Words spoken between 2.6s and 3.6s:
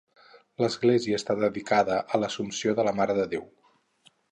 de la Mare de Déu.